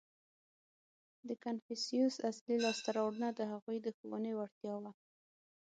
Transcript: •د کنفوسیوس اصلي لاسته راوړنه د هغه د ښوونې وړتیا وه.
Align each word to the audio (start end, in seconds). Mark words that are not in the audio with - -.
•د 1.27 1.29
کنفوسیوس 1.43 2.15
اصلي 2.29 2.55
لاسته 2.65 2.89
راوړنه 2.97 3.29
د 3.33 3.41
هغه 3.51 3.71
د 3.85 3.87
ښوونې 3.97 4.31
وړتیا 4.35 4.75
وه. 4.83 4.91